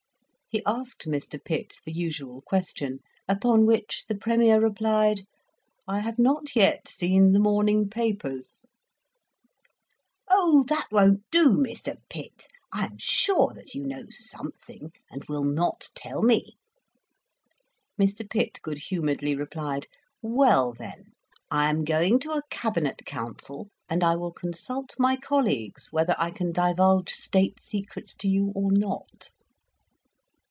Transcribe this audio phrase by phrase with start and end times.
[0.53, 1.41] He asked Mr.
[1.41, 5.21] Pitt the usual question, upon which the Premier replied,
[5.87, 8.61] "I have not yet seen the morning papers."
[10.29, 11.95] "Oh, that won't do, Mr.
[12.09, 12.49] Pitt.
[12.69, 16.57] I am Sure that you know something, and will not tell me."
[17.97, 18.29] Mr.
[18.29, 19.87] Pitt good humouredly replied:
[20.21, 21.13] "Well, then,
[21.49, 26.29] I am going to a Cabinet Council, and I will consult my colleagues whether I
[26.29, 29.29] can divulge State secrets to you or not."